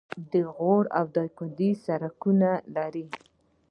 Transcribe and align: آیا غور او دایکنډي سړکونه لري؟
آیا 0.35 0.45
غور 0.57 0.85
او 0.97 1.05
دایکنډي 1.15 1.69
سړکونه 1.85 2.49
لري؟ 2.75 3.05